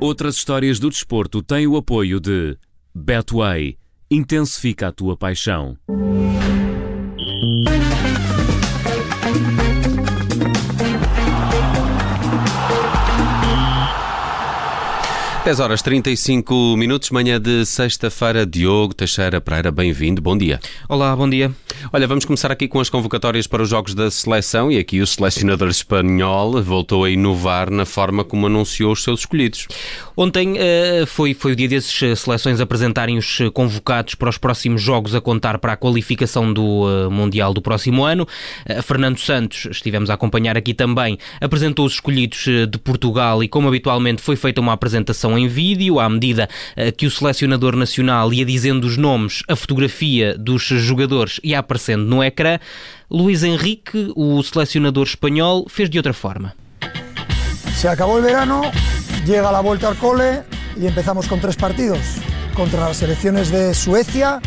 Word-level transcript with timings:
Outras 0.00 0.36
histórias 0.36 0.78
do 0.78 0.88
desporto 0.88 1.42
têm 1.42 1.66
o 1.66 1.76
apoio 1.76 2.18
de 2.18 2.56
Betway. 2.94 3.76
Intensifica 4.10 4.88
a 4.88 4.92
tua 4.92 5.16
paixão. 5.16 5.76
10 15.50 15.58
horas 15.58 15.82
35 15.82 16.76
minutos, 16.76 17.10
manhã 17.10 17.40
de 17.40 17.66
sexta-feira. 17.66 18.46
Diogo 18.46 18.94
Teixeira 18.94 19.40
Pereira, 19.40 19.72
bem-vindo, 19.72 20.22
bom 20.22 20.38
dia. 20.38 20.60
Olá, 20.88 21.16
bom 21.16 21.28
dia. 21.28 21.50
Olha, 21.92 22.06
vamos 22.06 22.24
começar 22.24 22.52
aqui 22.52 22.68
com 22.68 22.78
as 22.78 22.88
convocatórias 22.88 23.48
para 23.48 23.60
os 23.60 23.68
jogos 23.68 23.92
da 23.92 24.12
seleção 24.12 24.70
e 24.70 24.78
aqui 24.78 25.00
o 25.00 25.06
selecionador 25.08 25.68
espanhol 25.68 26.62
voltou 26.62 27.02
a 27.02 27.10
inovar 27.10 27.68
na 27.68 27.84
forma 27.84 28.22
como 28.22 28.46
anunciou 28.46 28.92
os 28.92 29.02
seus 29.02 29.20
escolhidos. 29.20 29.66
Ontem 30.16 30.52
uh, 30.52 31.06
foi, 31.06 31.34
foi 31.34 31.52
o 31.52 31.56
dia 31.56 31.66
desses 31.66 32.00
eh, 32.02 32.14
seleções 32.14 32.60
apresentarem 32.60 33.16
os 33.16 33.40
eh, 33.40 33.50
convocados 33.50 34.14
para 34.14 34.28
os 34.28 34.36
próximos 34.36 34.82
jogos 34.82 35.14
a 35.14 35.20
contar 35.20 35.58
para 35.58 35.72
a 35.72 35.76
qualificação 35.76 36.52
do 36.52 36.62
uh, 36.62 37.10
Mundial 37.10 37.54
do 37.54 37.62
próximo 37.62 38.04
ano. 38.04 38.28
Uh, 38.68 38.82
Fernando 38.82 39.18
Santos, 39.18 39.66
estivemos 39.70 40.10
a 40.10 40.14
acompanhar 40.14 40.58
aqui 40.58 40.74
também, 40.74 41.18
apresentou 41.40 41.86
os 41.86 41.94
escolhidos 41.94 42.44
de 42.70 42.78
Portugal 42.78 43.42
e, 43.42 43.48
como 43.48 43.66
habitualmente, 43.66 44.20
foi 44.20 44.36
feita 44.36 44.60
uma 44.60 44.74
apresentação 44.74 45.39
em 45.40 45.48
vídeo, 45.48 45.98
à 45.98 46.08
medida 46.08 46.48
que 46.96 47.06
o 47.06 47.10
selecionador 47.10 47.76
nacional 47.76 48.32
ia 48.32 48.44
dizendo 48.44 48.86
os 48.86 48.96
nomes, 48.96 49.42
a 49.48 49.56
fotografia 49.56 50.36
dos 50.38 50.62
jogadores 50.62 51.40
ia 51.42 51.58
aparecendo 51.58 52.04
no 52.04 52.22
ecrã. 52.22 52.58
Luís 53.10 53.42
Henrique, 53.42 54.12
o 54.14 54.42
selecionador 54.42 55.06
espanhol, 55.06 55.64
fez 55.68 55.90
de 55.90 55.98
outra 55.98 56.12
forma. 56.12 56.54
Se 57.74 57.88
acabou 57.88 58.18
o 58.18 58.22
verano, 58.22 58.62
llega 59.26 59.50
la 59.50 59.60
vuelta 59.60 59.88
al 59.88 59.96
cole 59.96 60.42
y 60.76 60.86
empezamos 60.86 61.26
con 61.26 61.40
tres 61.40 61.56
partidos 61.56 61.98
contra 62.54 62.80
las 62.80 62.98
selecciones 62.98 63.50
de 63.50 63.74
Suecia, 63.74 64.40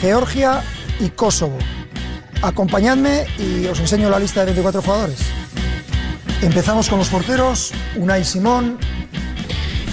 Georgia 0.00 0.62
y 1.00 1.10
Kosovo. 1.10 1.58
Acompañadme 2.42 3.24
y 3.38 3.66
os 3.66 3.78
enseño 3.78 4.10
la 4.10 4.18
lista 4.18 4.40
de 4.40 4.46
24 4.46 4.82
jugadores. 4.82 5.18
Empezamos 6.42 6.88
con 6.88 6.98
los 6.98 7.08
porteros, 7.08 7.72
Unai 7.94 8.24
Simón, 8.24 8.78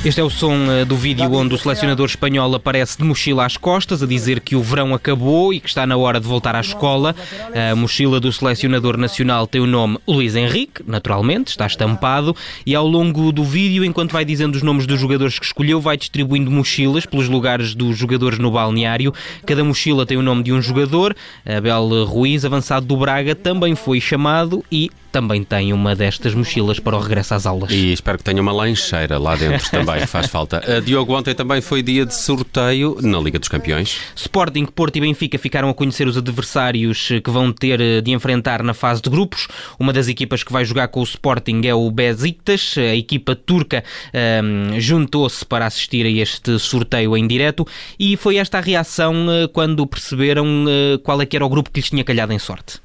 Este 0.05 0.21
é 0.21 0.23
o 0.23 0.29
som 0.29 0.55
eh, 0.71 0.85
do 0.85 0.95
vídeo 0.95 1.29
onde 1.33 1.53
o 1.53 1.57
selecionador 1.57 2.05
espanhol 2.05 2.55
aparece 2.55 2.97
de 2.97 3.03
mochila 3.03 3.45
às 3.45 3.57
costas, 3.57 4.01
a 4.01 4.07
dizer 4.07 4.39
que 4.39 4.55
o 4.55 4.63
verão 4.63 4.93
acabou 4.93 5.53
e 5.53 5.59
que 5.59 5.67
está 5.67 5.85
na 5.85 5.97
hora 5.97 6.21
de 6.21 6.25
voltar 6.25 6.55
à 6.55 6.61
escola. 6.61 7.13
A 7.53 7.75
mochila 7.75 8.17
do 8.17 8.31
selecionador 8.31 8.95
nacional 8.95 9.45
tem 9.45 9.59
o 9.59 9.67
nome 9.67 9.97
Luís 10.07 10.37
Henrique, 10.37 10.81
naturalmente, 10.87 11.49
está 11.49 11.67
estampado, 11.67 12.33
e 12.65 12.73
ao 12.73 12.87
longo 12.87 13.33
do 13.33 13.43
vídeo, 13.43 13.83
enquanto 13.83 14.13
vai 14.13 14.23
dizendo 14.23 14.55
os 14.55 14.63
nomes 14.63 14.87
dos 14.87 14.97
jogadores 14.97 15.37
que 15.37 15.45
escolheu, 15.45 15.81
vai 15.81 15.97
distribuindo 15.97 16.49
mochilas 16.49 17.05
pelos 17.05 17.27
lugares 17.27 17.75
dos 17.75 17.97
jogadores 17.97 18.39
no 18.39 18.51
balneário. 18.51 19.13
Cada 19.45 19.65
mochila 19.65 20.05
tem 20.05 20.17
o 20.17 20.23
nome 20.23 20.43
de 20.43 20.53
um 20.53 20.61
jogador. 20.61 21.13
Abel 21.45 22.05
Ruiz, 22.05 22.45
avançado 22.45 22.85
do 22.85 22.95
Braga, 22.95 23.35
também 23.35 23.75
foi 23.75 23.99
chamado 23.99 24.63
e 24.71 24.89
também 25.11 25.43
tem 25.43 25.73
uma 25.73 25.95
destas 25.95 26.33
mochilas 26.33 26.79
para 26.79 26.95
o 26.95 26.99
regresso 26.99 27.33
às 27.33 27.45
aulas. 27.45 27.71
E 27.71 27.91
espero 27.91 28.17
que 28.17 28.23
tenha 28.23 28.41
uma 28.41 28.51
lancheira 28.51 29.17
lá 29.17 29.35
dentro 29.35 29.67
também, 29.71 30.05
faz 30.05 30.27
falta. 30.27 30.63
Uh, 30.67 30.81
Diogo, 30.81 31.15
ontem 31.15 31.33
também 31.33 31.61
foi 31.61 31.81
dia 31.81 32.05
de 32.05 32.15
sorteio 32.15 32.97
na 33.01 33.19
Liga 33.19 33.39
dos 33.39 33.47
Campeões. 33.47 33.97
Sporting, 34.15 34.65
Porto 34.65 34.97
e 34.97 35.01
Benfica 35.01 35.37
ficaram 35.37 35.69
a 35.69 35.73
conhecer 35.73 36.07
os 36.07 36.17
adversários 36.17 37.09
que 37.23 37.29
vão 37.29 37.51
ter 37.51 37.81
eh, 37.81 38.01
de 38.01 38.11
enfrentar 38.11 38.63
na 38.63 38.73
fase 38.73 39.01
de 39.01 39.09
grupos. 39.09 39.47
Uma 39.79 39.91
das 39.91 40.07
equipas 40.07 40.43
que 40.43 40.51
vai 40.51 40.63
jogar 40.63 40.87
com 40.89 40.99
o 40.99 41.03
Sporting 41.03 41.61
é 41.65 41.73
o 41.73 41.89
Besiktas. 41.91 42.75
A 42.77 42.95
equipa 42.95 43.35
turca 43.35 43.83
um, 44.13 44.73
ehm, 44.73 44.79
juntou-se 44.79 45.45
para 45.45 45.65
assistir 45.65 46.05
a 46.05 46.09
este 46.09 46.57
sorteio 46.59 47.15
em 47.17 47.27
direto 47.27 47.65
e 47.99 48.15
foi 48.15 48.37
esta 48.37 48.57
a 48.57 48.61
reação 48.61 49.27
uh, 49.27 49.49
quando 49.49 49.85
perceberam 49.87 50.65
uh, 50.65 50.99
qual 50.99 51.21
é 51.21 51.25
que 51.25 51.35
era 51.35 51.45
o 51.45 51.49
grupo 51.49 51.71
que 51.71 51.79
lhes 51.79 51.89
tinha 51.89 52.03
calhado 52.03 52.33
em 52.33 52.39
sorte. 52.39 52.79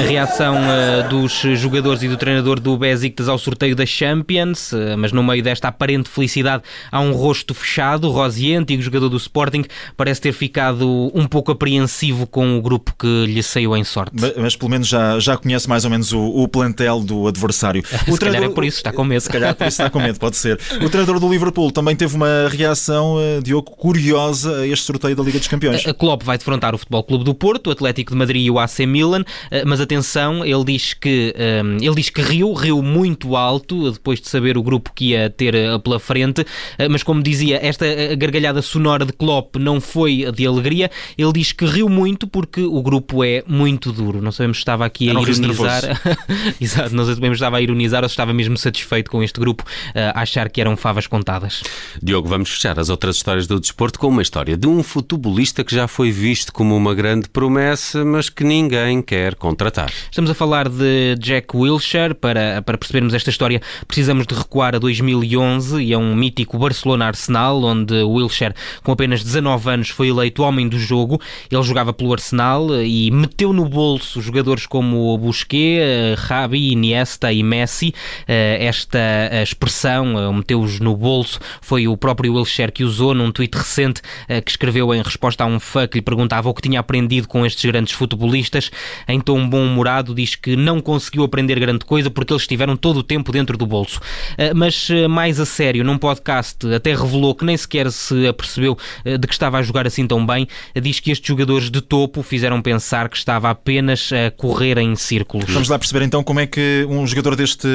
A 0.00 0.02
reação 0.02 0.56
uh, 0.56 1.08
dos 1.10 1.42
jogadores 1.60 2.02
e 2.02 2.08
do 2.08 2.16
treinador 2.16 2.58
do 2.58 2.74
Besiktas 2.78 3.28
ao 3.28 3.36
sorteio 3.36 3.76
da 3.76 3.84
Champions, 3.84 4.72
uh, 4.72 4.96
mas 4.96 5.12
no 5.12 5.22
meio 5.22 5.42
desta 5.42 5.68
aparente 5.68 6.08
felicidade 6.08 6.62
há 6.90 7.00
um 7.00 7.12
rosto 7.12 7.52
fechado. 7.52 8.10
Rosier, 8.10 8.58
antigo 8.58 8.80
jogador 8.80 9.10
do 9.10 9.18
Sporting, 9.18 9.62
parece 9.98 10.22
ter 10.22 10.32
ficado 10.32 11.10
um 11.14 11.26
pouco 11.26 11.52
apreensivo 11.52 12.26
com 12.26 12.56
o 12.56 12.62
grupo 12.62 12.94
que 12.98 13.26
lhe 13.26 13.42
saiu 13.42 13.76
em 13.76 13.84
sorte. 13.84 14.12
Mas, 14.18 14.32
mas 14.38 14.56
pelo 14.56 14.70
menos 14.70 14.88
já, 14.88 15.18
já 15.20 15.36
conhece 15.36 15.68
mais 15.68 15.84
ou 15.84 15.90
menos 15.90 16.14
o, 16.14 16.18
o 16.18 16.48
plantel 16.48 17.00
do 17.00 17.28
adversário. 17.28 17.82
O 18.08 18.14
se 18.14 18.18
treinador, 18.18 18.30
calhar 18.32 18.44
é 18.44 18.54
por 18.54 18.64
isso, 18.64 18.78
está 18.78 18.92
com 18.92 19.04
medo. 19.04 19.20
Se 19.20 19.28
calhar 19.28 19.50
é 19.50 19.54
por 19.54 19.66
isso 19.66 19.82
está 19.82 19.90
com 19.90 20.00
medo, 20.00 20.18
pode 20.18 20.36
ser. 20.36 20.58
O 20.82 20.88
treinador 20.88 21.20
do 21.20 21.28
Liverpool 21.30 21.70
também 21.70 21.94
teve 21.94 22.16
uma 22.16 22.48
reação, 22.48 23.16
uh, 23.16 23.42
Diogo, 23.42 23.70
curiosa 23.70 24.60
a 24.60 24.66
este 24.66 24.86
sorteio 24.86 25.14
da 25.14 25.22
Liga 25.22 25.38
dos 25.38 25.46
Campeões. 25.46 25.86
A 25.86 25.92
Klopp 25.92 26.22
vai 26.22 26.38
defrontar 26.38 26.74
o 26.74 26.78
Futebol 26.78 27.04
Clube 27.04 27.24
do 27.24 27.34
Porto, 27.34 27.66
o 27.66 27.70
Atlético 27.70 28.12
de 28.12 28.18
Madrid 28.18 28.46
e 28.46 28.50
o 28.50 28.58
AC 28.58 28.80
Milan, 28.80 29.24
mas 29.66 29.80
a 29.80 29.89
atenção, 29.90 30.44
ele 30.44 30.64
diz 30.64 30.94
que 30.94 31.34
um, 31.64 31.76
ele 31.78 31.96
diz 31.96 32.10
que 32.10 32.22
riu, 32.22 32.52
riu 32.52 32.80
muito 32.80 33.34
alto 33.34 33.90
depois 33.90 34.20
de 34.20 34.28
saber 34.28 34.56
o 34.56 34.62
grupo 34.62 34.92
que 34.94 35.06
ia 35.06 35.28
ter 35.28 35.54
uh, 35.54 35.80
pela 35.80 35.98
frente, 35.98 36.42
uh, 36.42 36.46
mas 36.88 37.02
como 37.02 37.20
dizia, 37.20 37.58
esta 37.60 37.84
uh, 37.84 38.16
gargalhada 38.16 38.62
sonora 38.62 39.04
de 39.04 39.12
Klopp 39.12 39.56
não 39.56 39.80
foi 39.80 40.30
de 40.32 40.46
alegria. 40.46 40.90
Ele 41.18 41.32
diz 41.32 41.50
que 41.50 41.64
riu 41.64 41.88
muito 41.88 42.28
porque 42.28 42.62
o 42.62 42.80
grupo 42.82 43.24
é 43.24 43.42
muito 43.48 43.90
duro. 43.90 44.22
Não 44.22 44.30
sabemos 44.30 44.58
se 44.58 44.60
estava 44.60 44.86
aqui 44.86 45.10
a 45.10 45.12
ironizar. 45.12 45.82
Exato, 46.60 46.94
não 46.94 47.04
sabemos 47.04 47.38
se 47.38 47.42
estava 47.42 47.56
a 47.56 47.60
ironizar 47.60 48.04
ou 48.04 48.08
se 48.08 48.12
estava 48.12 48.32
mesmo 48.32 48.56
satisfeito 48.56 49.10
com 49.10 49.22
este 49.22 49.40
grupo, 49.40 49.64
a 49.94 50.20
achar 50.20 50.48
que 50.48 50.60
eram 50.60 50.76
favas 50.76 51.06
contadas. 51.06 51.62
Diogo, 52.00 52.28
vamos 52.28 52.50
fechar 52.50 52.78
as 52.78 52.88
outras 52.88 53.16
histórias 53.16 53.46
do 53.46 53.58
desporto 53.58 53.98
com 53.98 54.08
uma 54.08 54.22
história 54.22 54.56
de 54.56 54.68
um 54.68 54.82
futebolista 54.82 55.64
que 55.64 55.74
já 55.74 55.88
foi 55.88 56.12
visto 56.12 56.52
como 56.52 56.76
uma 56.76 56.94
grande 56.94 57.28
promessa, 57.28 58.04
mas 58.04 58.28
que 58.28 58.44
ninguém 58.44 59.02
quer 59.02 59.34
contratar. 59.34 59.69
Estamos 60.10 60.30
a 60.30 60.34
falar 60.34 60.68
de 60.68 61.16
Jack 61.18 61.56
Wilshere. 61.56 62.14
Para, 62.14 62.62
para 62.62 62.78
percebermos 62.78 63.14
esta 63.14 63.30
história, 63.30 63.60
precisamos 63.86 64.26
de 64.26 64.34
recuar 64.34 64.74
a 64.74 64.78
2011 64.78 65.82
e 65.82 65.92
a 65.92 65.98
um 65.98 66.14
mítico 66.14 66.58
Barcelona-Arsenal, 66.58 67.62
onde 67.62 67.94
Wilshere, 68.02 68.54
com 68.82 68.92
apenas 68.92 69.22
19 69.22 69.70
anos, 69.70 69.88
foi 69.90 70.08
eleito 70.08 70.42
homem 70.42 70.68
do 70.68 70.78
jogo. 70.78 71.20
Ele 71.50 71.62
jogava 71.62 71.92
pelo 71.92 72.12
Arsenal 72.12 72.82
e 72.82 73.10
meteu 73.10 73.52
no 73.52 73.68
bolso 73.68 74.20
jogadores 74.20 74.66
como 74.66 75.16
Busquets, 75.18 76.18
Rabi, 76.18 76.72
Iniesta 76.72 77.32
e 77.32 77.42
Messi. 77.42 77.94
Eh, 78.26 78.64
esta 78.64 78.98
expressão, 79.42 80.18
eh, 80.18 80.32
meteu-os 80.32 80.80
no 80.80 80.96
bolso, 80.96 81.38
foi 81.60 81.88
o 81.88 81.96
próprio 81.96 82.34
Wilshere 82.34 82.72
que 82.72 82.84
usou 82.84 83.14
num 83.14 83.32
tweet 83.32 83.56
recente 83.56 84.02
eh, 84.28 84.40
que 84.40 84.50
escreveu 84.50 84.94
em 84.94 85.02
resposta 85.02 85.44
a 85.44 85.46
um 85.46 85.58
fã 85.58 85.86
que 85.86 85.98
lhe 85.98 86.02
perguntava 86.02 86.48
o 86.48 86.54
que 86.54 86.62
tinha 86.62 86.80
aprendido 86.80 87.28
com 87.28 87.44
estes 87.44 87.64
grandes 87.64 87.92
futebolistas. 87.92 88.70
Em 89.08 89.20
tom 89.20 89.48
bom 89.48 89.59
humorado, 89.62 90.14
diz 90.14 90.34
que 90.34 90.56
não 90.56 90.80
conseguiu 90.80 91.24
aprender 91.24 91.58
grande 91.58 91.84
coisa 91.84 92.10
porque 92.10 92.32
eles 92.32 92.42
estiveram 92.42 92.76
todo 92.76 92.98
o 92.98 93.02
tempo 93.02 93.32
dentro 93.32 93.56
do 93.56 93.66
bolso. 93.66 94.00
Ah, 94.38 94.52
mas 94.54 94.88
ah, 94.90 95.08
mais 95.08 95.40
a 95.40 95.46
sério, 95.46 95.84
num 95.84 95.98
podcast, 95.98 96.72
até 96.72 96.94
revelou 96.94 97.34
que 97.34 97.44
nem 97.44 97.56
sequer 97.56 97.90
se 97.90 98.26
apercebeu 98.26 98.76
ah, 99.04 99.16
de 99.16 99.26
que 99.26 99.32
estava 99.32 99.58
a 99.58 99.62
jogar 99.62 99.86
assim 99.86 100.06
tão 100.06 100.24
bem. 100.24 100.46
Diz 100.80 101.00
que 101.00 101.10
estes 101.10 101.26
jogadores 101.26 101.70
de 101.70 101.80
topo 101.80 102.22
fizeram 102.22 102.60
pensar 102.62 103.08
que 103.08 103.16
estava 103.16 103.50
apenas 103.50 104.10
a 104.12 104.30
correr 104.30 104.78
em 104.78 104.94
círculos. 104.96 105.50
Vamos 105.50 105.68
lá 105.68 105.78
perceber 105.78 106.04
então 106.04 106.22
como 106.22 106.40
é 106.40 106.46
que 106.46 106.86
um 106.88 107.06
jogador 107.06 107.36
deste 107.36 107.68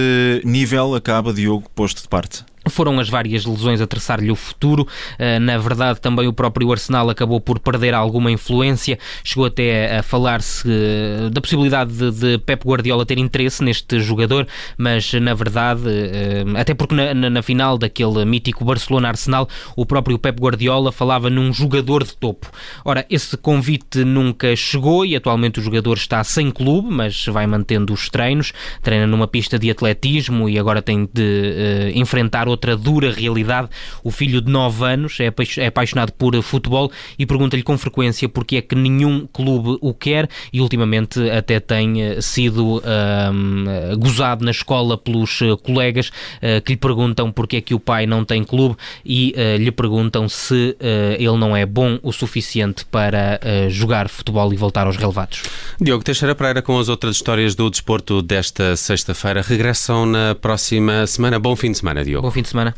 nível 0.43 0.95
acaba, 0.95 1.33
Diogo, 1.33 1.69
posto 1.73 2.01
de 2.01 2.07
parte. 2.07 2.43
Foram 2.75 2.99
as 2.99 3.07
várias 3.07 3.45
lesões 3.45 3.79
a 3.79 3.87
traçar-lhe 3.87 4.29
o 4.29 4.35
futuro. 4.35 4.85
Ah, 5.17 5.39
na 5.39 5.57
verdade, 5.57 6.01
também 6.01 6.27
o 6.27 6.33
próprio 6.33 6.69
Arsenal 6.73 7.09
acabou 7.09 7.39
por 7.39 7.57
perder 7.57 7.93
alguma 7.93 8.29
influência. 8.29 8.99
Chegou 9.23 9.45
até 9.45 9.97
a 9.97 10.03
falar-se 10.03 10.67
ah, 10.67 11.29
da 11.29 11.39
possibilidade 11.39 11.93
de, 12.11 12.37
Pep 12.39 12.67
Guardiola 12.67 13.05
ter 13.05 13.17
interesse 13.17 13.63
neste 13.63 14.01
jogador, 14.01 14.45
mas 14.77 15.13
na 15.13 15.33
verdade, 15.33 15.83
ah, 15.87 16.59
até 16.59 16.73
porque 16.73 16.93
na 16.93 17.41
final 17.41 17.77
daquele 17.77 18.25
mítico 18.25 18.65
Barcelona-Arsenal, 18.65 19.47
o 19.73 19.85
próprio 19.85 20.19
Pep 20.19 20.37
Guardiola 20.37 20.91
falava 20.91 21.29
num 21.29 21.53
jogador 21.53 22.03
de 22.03 22.13
topo. 22.17 22.51
Ora, 22.83 23.05
esse 23.09 23.37
convite 23.37 24.03
nunca 24.03 24.53
chegou 24.53 25.05
e 25.05 25.15
atualmente 25.15 25.61
o 25.61 25.63
jogador 25.63 25.95
está 25.95 26.21
sem 26.25 26.51
clube, 26.51 26.89
mas 26.91 27.25
vai 27.27 27.47
mantendo 27.47 27.93
os 27.93 28.09
treinos. 28.09 28.51
Treina 28.83 29.07
numa 29.07 29.29
pista 29.29 29.57
de 29.57 29.71
atletismo 29.71 30.49
e 30.49 30.59
agora 30.59 30.81
tem 30.81 31.09
de 31.13 31.93
enfrentar 31.95 32.49
outra 32.49 32.64
dura 32.73 33.11
realidade. 33.11 33.67
O 34.03 34.09
filho 34.09 34.41
de 34.41 34.49
9 34.49 34.85
anos 34.85 35.19
é, 35.19 35.31
é 35.57 35.67
apaixonado 35.67 36.13
por 36.13 36.41
futebol 36.41 36.89
e 37.19 37.25
pergunta-lhe 37.25 37.61
com 37.61 37.77
frequência 37.77 38.29
porque 38.29 38.55
é 38.55 38.61
que 38.61 38.75
nenhum 38.75 39.27
clube 39.27 39.77
o 39.81 39.93
quer 39.93 40.29
e 40.53 40.61
ultimamente 40.61 41.19
até 41.29 41.59
tem 41.59 42.01
eh, 42.01 42.21
sido 42.21 42.81
um, 42.81 43.99
gozado 43.99 44.45
na 44.45 44.51
escola 44.51 44.97
pelos 44.97 45.41
eh, 45.41 45.55
colegas 45.61 46.09
uh, 46.09 46.61
que 46.63 46.73
lhe 46.73 46.77
perguntam 46.77 47.31
porque 47.31 47.57
é 47.57 47.61
que 47.61 47.73
o 47.73 47.79
pai 47.79 48.05
não 48.05 48.23
tem 48.23 48.43
clube 48.43 48.75
e 49.05 49.35
uh, 49.35 49.57
lhe 49.61 49.71
perguntam 49.71 50.29
se 50.29 50.77
uh, 50.79 51.13
ele 51.17 51.37
não 51.37 51.55
é 51.55 51.65
bom 51.65 51.99
o 52.01 52.11
suficiente 52.11 52.85
para 52.85 53.39
jogar 53.69 54.09
futebol 54.09 54.53
e 54.53 54.57
voltar 54.57 54.87
aos 54.87 54.97
relevados. 54.97 55.43
Diogo 55.79 56.03
Teixeira 56.03 56.35
Pereira 56.35 56.61
com 56.61 56.77
as 56.79 56.89
outras 56.89 57.15
histórias 57.15 57.55
do 57.55 57.69
desporto 57.69 58.21
desta 58.21 58.75
sexta-feira 58.75 59.41
regressam 59.41 60.05
na 60.05 60.35
próxima 60.35 61.05
semana. 61.07 61.39
Bom 61.39 61.55
fim 61.55 61.71
de 61.71 61.77
semana, 61.77 62.03
Diogo. 62.03 62.27
De 62.45 62.49
semana. 62.49 62.75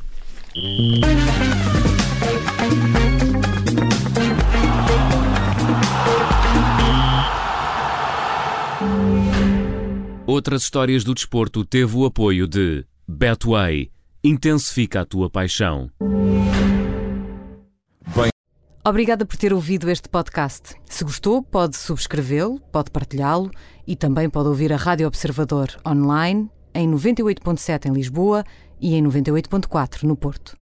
Outras 10.25 10.63
histórias 10.63 11.03
do 11.03 11.13
desporto 11.13 11.65
teve 11.65 11.97
o 11.97 12.05
apoio 12.05 12.47
de 12.47 12.85
Betway. 13.05 13.91
Intensifica 14.23 15.01
a 15.01 15.05
tua 15.05 15.29
paixão. 15.29 15.91
Obrigada 18.85 19.25
por 19.25 19.35
ter 19.35 19.51
ouvido 19.51 19.89
este 19.89 20.07
podcast. 20.07 20.75
Se 20.85 21.03
gostou, 21.03 21.43
pode 21.43 21.75
subscrevê-lo, 21.75 22.57
pode 22.71 22.89
partilhá-lo 22.89 23.51
e 23.85 23.97
também 23.97 24.29
pode 24.29 24.47
ouvir 24.47 24.71
a 24.71 24.77
Rádio 24.77 25.05
Observador 25.07 25.67
online 25.85 26.49
em 26.73 26.89
98.7 26.89 27.87
em 27.87 27.91
Lisboa 27.91 28.45
e 28.79 28.95
em 28.95 29.03
98.4 29.03 30.03
no 30.03 30.15
Porto. 30.15 30.55